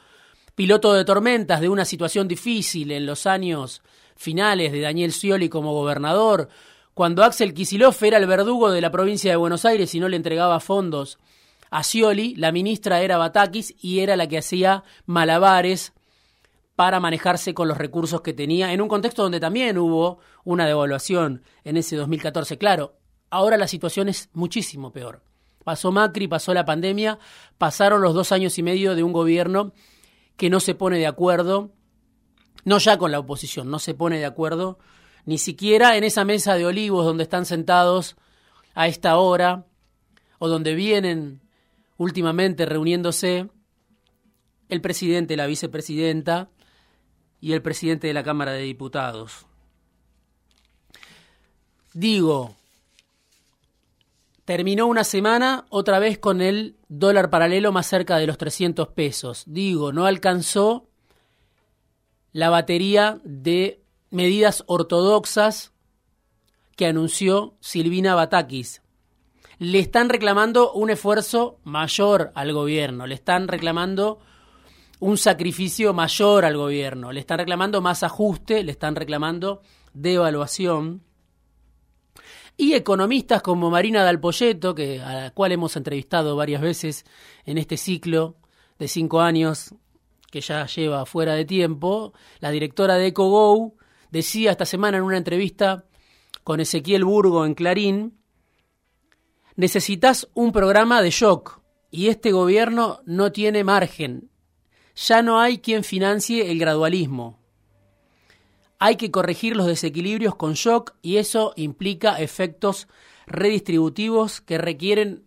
piloto 0.54 0.94
de 0.94 1.04
tormentas 1.04 1.60
de 1.60 1.68
una 1.68 1.84
situación 1.84 2.28
difícil 2.28 2.92
en 2.92 3.06
los 3.06 3.26
años 3.26 3.82
finales 4.16 4.73
de 4.73 4.80
Daniel 4.80 5.12
Scioli 5.12 5.49
como 5.49 5.73
gobernador, 5.73 6.49
cuando 6.94 7.23
Axel 7.25 7.54
Kisilov 7.54 7.96
era 8.02 8.16
el 8.16 8.26
verdugo 8.26 8.70
de 8.70 8.80
la 8.80 8.90
provincia 8.90 9.30
de 9.30 9.37
Buenos 9.37 9.64
Aires 9.64 9.94
y 9.94 10.00
no 10.00 10.08
le 10.08 10.16
entregaba 10.16 10.61
fondos 10.61 11.18
a 11.70 11.82
Scioli, 11.82 12.35
la 12.37 12.52
ministra 12.52 13.02
era 13.02 13.18
Batakis 13.18 13.75
y 13.80 14.00
era 14.00 14.16
la 14.16 14.26
que 14.28 14.38
hacía 14.38 14.82
malabares 15.04 15.92
para 16.76 17.00
manejarse 17.00 17.54
con 17.54 17.68
los 17.68 17.78
recursos 17.78 18.20
que 18.20 18.35
tenía, 18.35 18.73
en 18.73 18.80
un 18.80 18.88
contexto 18.88 19.23
donde 19.23 19.40
también 19.40 19.78
hubo 19.78 20.18
una 20.44 20.66
devaluación 20.66 21.42
en 21.64 21.76
ese 21.76 21.96
2014. 21.96 22.58
Claro, 22.58 22.96
ahora 23.30 23.56
la 23.56 23.66
situación 23.66 24.08
es 24.08 24.28
muchísimo 24.35 24.92
peor. 24.92 25.23
Pasó 25.64 25.90
Macri, 25.90 26.28
pasó 26.28 26.54
la 26.54 26.64
pandemia, 26.64 27.18
pasaron 27.58 28.02
los 28.02 28.14
dos 28.14 28.30
años 28.30 28.56
y 28.58 28.62
medio 28.62 28.94
de 28.94 29.02
un 29.02 29.12
gobierno 29.12 29.73
que 30.37 30.50
no 30.50 30.61
se 30.61 30.75
pone 30.75 30.99
de 30.99 31.06
acuerdo, 31.06 31.73
no 32.66 32.78
ya 32.78 32.99
con 32.99 33.12
la 33.12 33.20
oposición, 33.20 33.70
no 33.70 33.78
se 33.78 33.94
pone 33.94 34.18
de 34.18 34.26
acuerdo, 34.26 34.78
ni 35.25 35.38
siquiera 35.38 35.96
en 35.96 36.02
esa 36.02 36.25
mesa 36.25 36.56
de 36.56 36.66
olivos 36.66 37.06
donde 37.06 37.23
están 37.23 37.46
sentados 37.46 38.16
a 38.75 38.88
esta 38.88 39.16
hora, 39.18 39.66
o 40.38 40.49
donde 40.49 40.75
vienen 40.75 41.40
últimamente 41.96 42.66
reuniéndose 42.66 43.49
el 44.68 44.80
presidente, 44.80 45.37
la 45.37 45.46
vicepresidenta 45.46 46.50
y 47.40 47.52
el 47.52 47.62
presidente 47.62 48.08
de 48.08 48.14
la 48.14 48.25
Cámara 48.25 48.50
de 48.52 48.62
Diputados. 48.62 49.46
Digo, 51.94 52.56
Terminó 54.44 54.87
una 54.87 55.02
semana 55.02 55.66
otra 55.70 55.99
vez 55.99 56.18
con 56.18 56.40
el 56.40 56.76
dólar 56.88 57.30
paralelo 57.30 57.73
más 57.73 57.88
cerca 57.88 58.16
de 58.16 58.28
los 58.28 58.38
300 58.38 58.87
pesos. 58.88 59.42
Digo, 59.44 59.92
no 59.92 60.06
alcanzó 60.06 60.88
la 62.36 62.50
batería 62.50 63.18
de 63.24 63.82
medidas 64.10 64.62
ortodoxas 64.66 65.72
que 66.76 66.84
anunció 66.84 67.56
Silvina 67.60 68.14
Batakis. 68.14 68.82
Le 69.58 69.78
están 69.78 70.10
reclamando 70.10 70.70
un 70.74 70.90
esfuerzo 70.90 71.60
mayor 71.64 72.32
al 72.34 72.52
gobierno, 72.52 73.06
le 73.06 73.14
están 73.14 73.48
reclamando 73.48 74.18
un 75.00 75.16
sacrificio 75.16 75.94
mayor 75.94 76.44
al 76.44 76.58
gobierno, 76.58 77.10
le 77.10 77.20
están 77.20 77.38
reclamando 77.38 77.80
más 77.80 78.02
ajuste, 78.02 78.62
le 78.64 78.72
están 78.72 78.96
reclamando 78.96 79.62
devaluación 79.94 81.02
y 82.58 82.74
economistas 82.74 83.40
como 83.40 83.70
Marina 83.70 84.02
Dalpolleto, 84.02 84.74
que, 84.74 85.00
a 85.00 85.14
la 85.14 85.30
cual 85.30 85.52
hemos 85.52 85.74
entrevistado 85.74 86.36
varias 86.36 86.60
veces 86.60 87.06
en 87.46 87.56
este 87.56 87.78
ciclo 87.78 88.36
de 88.78 88.88
cinco 88.88 89.22
años 89.22 89.74
que 90.36 90.42
ya 90.42 90.66
lleva 90.66 91.06
fuera 91.06 91.32
de 91.32 91.46
tiempo, 91.46 92.12
la 92.40 92.50
directora 92.50 92.96
de 92.96 93.06
EcoGo 93.06 93.72
decía 94.10 94.50
esta 94.50 94.66
semana 94.66 94.98
en 94.98 95.04
una 95.04 95.16
entrevista 95.16 95.86
con 96.44 96.60
Ezequiel 96.60 97.06
Burgo 97.06 97.46
en 97.46 97.54
Clarín, 97.54 98.18
necesitas 99.54 100.28
un 100.34 100.52
programa 100.52 101.00
de 101.00 101.08
shock 101.08 101.62
y 101.90 102.08
este 102.08 102.32
gobierno 102.32 103.00
no 103.06 103.32
tiene 103.32 103.64
margen. 103.64 104.28
Ya 104.94 105.22
no 105.22 105.40
hay 105.40 105.56
quien 105.56 105.84
financie 105.84 106.50
el 106.50 106.58
gradualismo. 106.58 107.40
Hay 108.78 108.96
que 108.96 109.10
corregir 109.10 109.56
los 109.56 109.66
desequilibrios 109.66 110.34
con 110.34 110.52
shock 110.52 110.96
y 111.00 111.16
eso 111.16 111.54
implica 111.56 112.20
efectos 112.20 112.88
redistributivos 113.26 114.42
que 114.42 114.58
requieren 114.58 115.24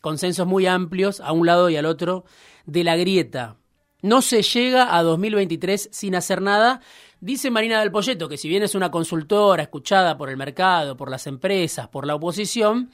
consensos 0.00 0.46
muy 0.46 0.66
amplios 0.66 1.20
a 1.20 1.32
un 1.32 1.44
lado 1.44 1.68
y 1.68 1.76
al 1.76 1.84
otro 1.84 2.24
de 2.64 2.84
la 2.84 2.96
grieta. 2.96 3.58
No 4.04 4.20
se 4.20 4.42
llega 4.42 4.94
a 4.94 5.02
2023 5.02 5.88
sin 5.90 6.14
hacer 6.14 6.42
nada, 6.42 6.82
dice 7.20 7.50
Marina 7.50 7.80
del 7.80 7.90
Polleto, 7.90 8.28
que 8.28 8.36
si 8.36 8.50
bien 8.50 8.62
es 8.62 8.74
una 8.74 8.90
consultora 8.90 9.62
escuchada 9.62 10.18
por 10.18 10.28
el 10.28 10.36
mercado, 10.36 10.94
por 10.94 11.10
las 11.10 11.26
empresas, 11.26 11.88
por 11.88 12.06
la 12.06 12.14
oposición, 12.14 12.90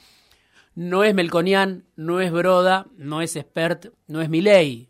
no 0.76 1.02
es 1.02 1.12
Melconian, 1.12 1.84
no 1.96 2.20
es 2.20 2.30
Broda, 2.30 2.86
no 2.96 3.22
es 3.22 3.34
expert, 3.34 3.92
no 4.06 4.22
es 4.22 4.28
Milei. 4.28 4.88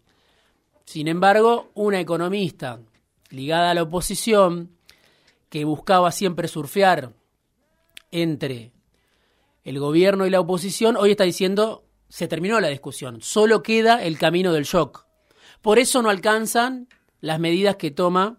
Sin 0.84 1.08
embargo, 1.08 1.70
una 1.72 2.00
economista 2.00 2.80
ligada 3.30 3.70
a 3.70 3.74
la 3.74 3.84
oposición, 3.84 4.76
que 5.48 5.64
buscaba 5.64 6.12
siempre 6.12 6.48
surfear 6.48 7.14
entre 8.10 8.72
el 9.64 9.78
gobierno 9.78 10.26
y 10.26 10.30
la 10.30 10.40
oposición, 10.40 10.98
hoy 10.98 11.12
está 11.12 11.24
diciendo 11.24 11.86
se 12.10 12.28
terminó 12.28 12.60
la 12.60 12.68
discusión, 12.68 13.22
solo 13.22 13.62
queda 13.62 14.04
el 14.04 14.18
camino 14.18 14.52
del 14.52 14.64
shock. 14.64 15.08
Por 15.62 15.78
eso 15.78 16.02
no 16.02 16.10
alcanzan 16.10 16.88
las 17.20 17.38
medidas 17.38 17.76
que 17.76 17.90
toma 17.90 18.38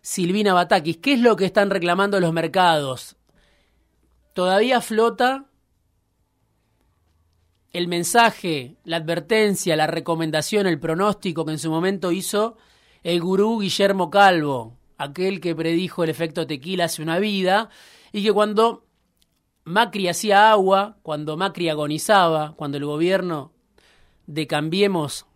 Silvina 0.00 0.54
Batakis. 0.54 0.98
¿Qué 0.98 1.14
es 1.14 1.20
lo 1.20 1.36
que 1.36 1.44
están 1.44 1.70
reclamando 1.70 2.20
los 2.20 2.32
mercados? 2.32 3.16
Todavía 4.32 4.80
flota 4.80 5.46
el 7.72 7.88
mensaje, 7.88 8.76
la 8.84 8.96
advertencia, 8.96 9.76
la 9.76 9.86
recomendación, 9.86 10.66
el 10.66 10.80
pronóstico 10.80 11.44
que 11.44 11.52
en 11.52 11.58
su 11.58 11.70
momento 11.70 12.12
hizo 12.12 12.56
el 13.02 13.20
gurú 13.20 13.60
Guillermo 13.60 14.10
Calvo, 14.10 14.76
aquel 14.98 15.40
que 15.40 15.54
predijo 15.54 16.04
el 16.04 16.10
efecto 16.10 16.46
tequila 16.46 16.84
hace 16.84 17.02
una 17.02 17.18
vida 17.18 17.70
y 18.12 18.22
que 18.22 18.32
cuando 18.32 18.84
Macri 19.64 20.08
hacía 20.08 20.50
agua, 20.50 20.98
cuando 21.02 21.36
Macri 21.36 21.68
agonizaba, 21.68 22.54
cuando 22.56 22.76
el 22.76 22.84
gobierno 22.84 23.52
de 24.26 24.46
Cambiemos 24.46 25.26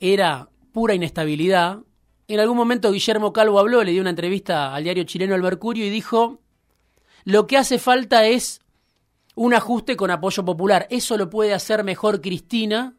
era 0.00 0.48
pura 0.72 0.94
inestabilidad, 0.94 1.80
en 2.26 2.38
algún 2.38 2.56
momento 2.56 2.92
Guillermo 2.92 3.32
Calvo 3.32 3.58
habló, 3.58 3.82
le 3.82 3.90
dio 3.90 4.00
una 4.00 4.10
entrevista 4.10 4.72
al 4.72 4.84
diario 4.84 5.02
chileno 5.02 5.34
El 5.34 5.42
Mercurio 5.42 5.84
y 5.84 5.90
dijo, 5.90 6.38
lo 7.24 7.46
que 7.48 7.56
hace 7.56 7.78
falta 7.78 8.24
es 8.26 8.60
un 9.34 9.52
ajuste 9.52 9.96
con 9.96 10.12
apoyo 10.12 10.44
popular. 10.44 10.86
Eso 10.90 11.16
lo 11.16 11.28
puede 11.28 11.54
hacer 11.54 11.82
mejor 11.82 12.20
Cristina 12.20 12.94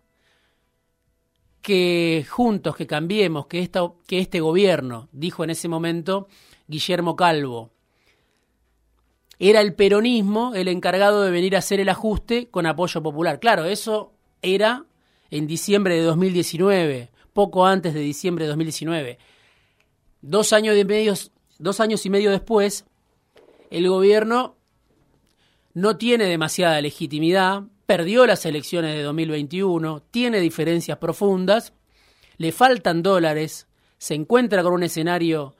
que 1.61 2.25
juntos, 2.29 2.75
que 2.75 2.87
cambiemos, 2.87 3.45
que, 3.47 3.59
esta, 3.59 3.81
que 4.05 4.19
este 4.19 4.41
gobierno, 4.41 5.07
dijo 5.13 5.45
en 5.45 5.51
ese 5.51 5.69
momento 5.69 6.27
Guillermo 6.67 7.15
Calvo. 7.15 7.71
Era 9.39 9.61
el 9.61 9.75
peronismo 9.75 10.53
el 10.55 10.67
encargado 10.67 11.23
de 11.23 11.31
venir 11.31 11.55
a 11.55 11.59
hacer 11.59 11.79
el 11.79 11.87
ajuste 11.87 12.49
con 12.49 12.65
apoyo 12.65 13.01
popular. 13.01 13.39
Claro, 13.39 13.63
eso 13.63 14.11
era 14.41 14.85
en 15.31 15.47
diciembre 15.47 15.95
de 15.95 16.03
2019, 16.03 17.09
poco 17.33 17.65
antes 17.65 17.93
de 17.93 18.01
diciembre 18.01 18.45
de 18.45 18.49
2019. 18.49 19.17
Dos 20.21 20.53
años, 20.53 20.75
y 22.05 22.09
medio 22.09 22.31
después, 22.31 22.85
el 23.71 23.87
gobierno 23.87 24.57
no 25.73 25.97
tiene 25.97 26.25
demasiada 26.25 26.79
legitimidad, 26.81 27.63
perdió 27.85 28.27
las 28.27 28.45
elecciones 28.45 28.93
de 28.93 29.03
2021, 29.03 30.03
tiene 30.11 30.39
diferencias 30.39 30.97
profundas, 30.97 31.73
le 32.37 32.51
faltan 32.51 33.01
dólares, 33.01 33.67
se 33.97 34.13
encuentra 34.13 34.61
con 34.63 34.73
un 34.73 34.83
escenario 34.83 35.55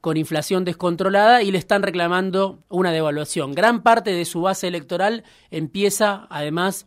con 0.00 0.16
inflación 0.16 0.64
descontrolada 0.64 1.42
y 1.42 1.52
le 1.52 1.58
están 1.58 1.82
reclamando 1.82 2.64
una 2.68 2.90
devaluación. 2.90 3.54
Gran 3.54 3.84
parte 3.84 4.10
de 4.10 4.24
su 4.24 4.42
base 4.42 4.66
electoral 4.66 5.22
empieza 5.50 6.26
además 6.28 6.86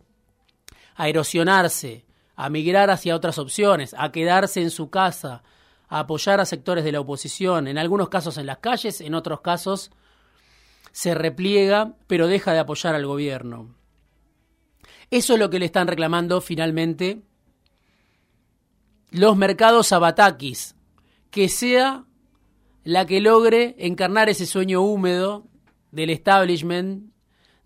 a 0.94 1.08
erosionarse, 1.08 2.05
a 2.36 2.50
migrar 2.50 2.90
hacia 2.90 3.16
otras 3.16 3.38
opciones, 3.38 3.94
a 3.98 4.12
quedarse 4.12 4.60
en 4.60 4.70
su 4.70 4.90
casa, 4.90 5.42
a 5.88 6.00
apoyar 6.00 6.38
a 6.40 6.44
sectores 6.44 6.84
de 6.84 6.92
la 6.92 7.00
oposición, 7.00 7.66
en 7.66 7.78
algunos 7.78 8.08
casos 8.08 8.36
en 8.38 8.46
las 8.46 8.58
calles, 8.58 9.00
en 9.00 9.14
otros 9.14 9.40
casos 9.40 9.90
se 10.92 11.14
repliega, 11.14 11.94
pero 12.06 12.26
deja 12.26 12.52
de 12.52 12.58
apoyar 12.58 12.94
al 12.94 13.06
gobierno. 13.06 13.74
Eso 15.10 15.34
es 15.34 15.38
lo 15.38 15.50
que 15.50 15.58
le 15.58 15.66
están 15.66 15.88
reclamando 15.88 16.40
finalmente 16.40 17.22
los 19.10 19.36
mercados 19.36 19.92
abatakis, 19.92 20.74
que 21.30 21.48
sea 21.48 22.04
la 22.84 23.06
que 23.06 23.20
logre 23.20 23.76
encarnar 23.78 24.28
ese 24.28 24.46
sueño 24.46 24.82
húmedo 24.82 25.46
del 25.90 26.10
establishment, 26.10 27.12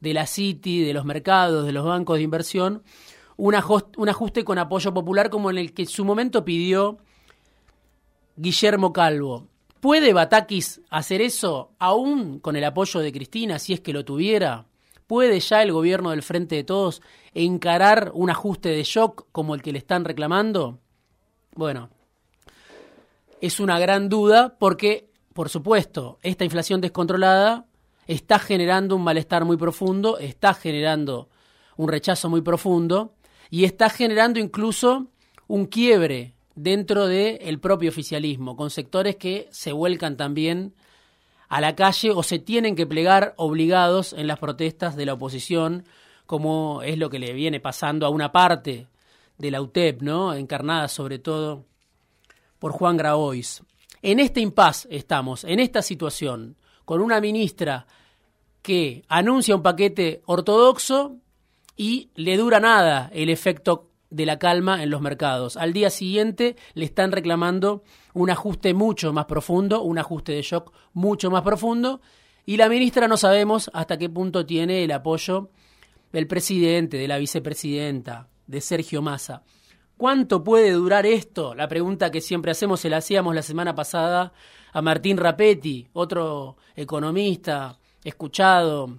de 0.00 0.14
la 0.14 0.26
City, 0.26 0.82
de 0.82 0.94
los 0.94 1.04
mercados, 1.04 1.66
de 1.66 1.72
los 1.72 1.84
bancos 1.84 2.16
de 2.16 2.22
inversión, 2.22 2.82
un 3.40 3.54
ajuste, 4.08 4.44
con 4.44 4.58
apoyo 4.58 4.92
popular 4.92 5.30
como 5.30 5.50
en 5.50 5.56
el 5.56 5.72
que 5.72 5.82
en 5.82 5.88
su 5.88 6.04
momento 6.04 6.44
pidió 6.44 6.98
Guillermo 8.36 8.92
Calvo. 8.92 9.46
¿Puede 9.80 10.12
Batakis 10.12 10.82
hacer 10.90 11.22
eso 11.22 11.72
aún 11.78 12.38
con 12.38 12.56
el 12.56 12.64
apoyo 12.64 13.00
de 13.00 13.12
Cristina, 13.12 13.58
si 13.58 13.72
es 13.72 13.80
que 13.80 13.94
lo 13.94 14.04
tuviera? 14.04 14.66
¿Puede 15.06 15.40
ya 15.40 15.62
el 15.62 15.72
gobierno 15.72 16.10
del 16.10 16.22
Frente 16.22 16.56
de 16.56 16.64
Todos 16.64 17.00
encarar 17.32 18.12
un 18.14 18.28
ajuste 18.28 18.68
de 18.68 18.84
shock 18.84 19.26
como 19.32 19.54
el 19.54 19.62
que 19.62 19.72
le 19.72 19.78
están 19.78 20.04
reclamando? 20.04 20.78
Bueno, 21.54 21.88
es 23.40 23.58
una 23.58 23.78
gran 23.78 24.10
duda 24.10 24.56
porque, 24.58 25.08
por 25.32 25.48
supuesto, 25.48 26.18
esta 26.22 26.44
inflación 26.44 26.82
descontrolada 26.82 27.64
está 28.06 28.38
generando 28.38 28.96
un 28.96 29.02
malestar 29.02 29.46
muy 29.46 29.56
profundo, 29.56 30.18
está 30.18 30.52
generando 30.52 31.30
un 31.78 31.88
rechazo 31.88 32.28
muy 32.28 32.42
profundo 32.42 33.14
y 33.50 33.64
está 33.64 33.90
generando 33.90 34.38
incluso 34.38 35.08
un 35.48 35.66
quiebre 35.66 36.34
dentro 36.54 37.06
del 37.06 37.58
propio 37.58 37.90
oficialismo, 37.90 38.56
con 38.56 38.70
sectores 38.70 39.16
que 39.16 39.48
se 39.50 39.72
vuelcan 39.72 40.16
también 40.16 40.74
a 41.48 41.60
la 41.60 41.74
calle 41.74 42.12
o 42.12 42.22
se 42.22 42.38
tienen 42.38 42.76
que 42.76 42.86
plegar 42.86 43.34
obligados 43.36 44.12
en 44.12 44.28
las 44.28 44.38
protestas 44.38 44.94
de 44.94 45.06
la 45.06 45.14
oposición, 45.14 45.84
como 46.26 46.82
es 46.82 46.96
lo 46.96 47.10
que 47.10 47.18
le 47.18 47.32
viene 47.32 47.58
pasando 47.58 48.06
a 48.06 48.10
una 48.10 48.30
parte 48.30 48.86
de 49.36 49.50
la 49.50 49.60
UTEP, 49.60 50.02
¿no? 50.02 50.32
encarnada 50.34 50.86
sobre 50.86 51.18
todo 51.18 51.64
por 52.60 52.72
Juan 52.72 52.96
Grabois. 52.96 53.62
En 54.02 54.20
este 54.20 54.40
impas 54.40 54.86
estamos, 54.90 55.44
en 55.44 55.58
esta 55.58 55.82
situación, 55.82 56.56
con 56.84 57.00
una 57.00 57.20
ministra 57.20 57.86
que 58.62 59.02
anuncia 59.08 59.56
un 59.56 59.62
paquete 59.62 60.22
ortodoxo 60.26 61.16
y 61.80 62.10
le 62.14 62.36
dura 62.36 62.60
nada 62.60 63.10
el 63.14 63.30
efecto 63.30 63.88
de 64.10 64.26
la 64.26 64.38
calma 64.38 64.82
en 64.82 64.90
los 64.90 65.00
mercados. 65.00 65.56
Al 65.56 65.72
día 65.72 65.88
siguiente 65.88 66.56
le 66.74 66.84
están 66.84 67.10
reclamando 67.10 67.84
un 68.12 68.28
ajuste 68.28 68.74
mucho 68.74 69.14
más 69.14 69.24
profundo, 69.24 69.80
un 69.80 69.96
ajuste 69.96 70.32
de 70.32 70.42
shock 70.42 70.74
mucho 70.92 71.30
más 71.30 71.40
profundo, 71.40 72.02
y 72.44 72.58
la 72.58 72.68
ministra 72.68 73.08
no 73.08 73.16
sabemos 73.16 73.70
hasta 73.72 73.96
qué 73.96 74.10
punto 74.10 74.44
tiene 74.44 74.84
el 74.84 74.92
apoyo 74.92 75.52
del 76.12 76.26
presidente, 76.26 76.98
de 76.98 77.08
la 77.08 77.16
vicepresidenta, 77.16 78.28
de 78.46 78.60
Sergio 78.60 79.00
Massa. 79.00 79.42
¿Cuánto 79.96 80.44
puede 80.44 80.72
durar 80.72 81.06
esto? 81.06 81.54
La 81.54 81.66
pregunta 81.66 82.10
que 82.10 82.20
siempre 82.20 82.50
hacemos, 82.50 82.80
se 82.80 82.90
la 82.90 82.98
hacíamos 82.98 83.34
la 83.34 83.40
semana 83.40 83.74
pasada 83.74 84.34
a 84.74 84.82
Martín 84.82 85.16
Rapetti, 85.16 85.88
otro 85.94 86.58
economista 86.76 87.78
escuchado 88.04 88.98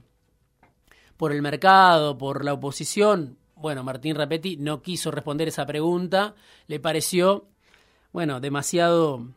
por 1.22 1.34
el 1.34 1.44
mercado, 1.44 2.18
por 2.18 2.44
la 2.44 2.54
oposición. 2.54 3.38
Bueno, 3.54 3.84
Martín 3.84 4.16
Rapetti 4.16 4.58
no 4.58 4.82
quiso 4.82 5.12
responder 5.12 5.50
esa 5.50 5.68
pregunta, 5.68 6.34
le 6.66 6.80
pareció, 6.80 7.46
bueno, 8.12 8.40
demasiado 8.40 9.28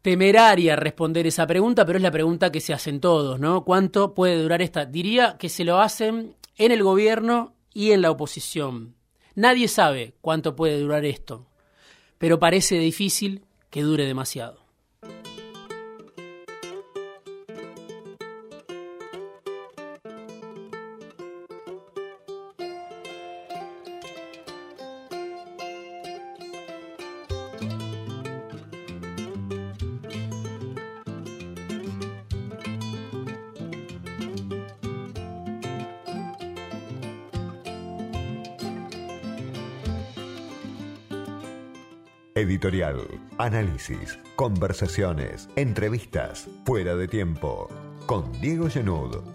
temeraria 0.00 0.74
responder 0.74 1.26
esa 1.26 1.46
pregunta, 1.46 1.84
pero 1.84 1.98
es 1.98 2.02
la 2.02 2.10
pregunta 2.10 2.50
que 2.50 2.62
se 2.62 2.72
hacen 2.72 2.98
todos, 2.98 3.38
¿no? 3.40 3.62
¿Cuánto 3.62 4.14
puede 4.14 4.40
durar 4.40 4.62
esta? 4.62 4.86
Diría 4.86 5.36
que 5.36 5.50
se 5.50 5.64
lo 5.64 5.82
hacen 5.82 6.34
en 6.56 6.72
el 6.72 6.82
gobierno 6.82 7.52
y 7.74 7.90
en 7.90 8.00
la 8.00 8.10
oposición. 8.10 8.94
Nadie 9.34 9.68
sabe 9.68 10.14
cuánto 10.22 10.56
puede 10.56 10.80
durar 10.80 11.04
esto, 11.04 11.46
pero 12.16 12.38
parece 12.38 12.78
difícil 12.78 13.44
que 13.68 13.82
dure 13.82 14.06
demasiado. 14.06 14.61
Análisis, 43.38 44.20
conversaciones, 44.36 45.48
entrevistas, 45.56 46.48
fuera 46.64 46.94
de 46.94 47.08
tiempo, 47.08 47.68
con 48.06 48.30
Diego 48.40 48.70
Genud. 48.70 49.32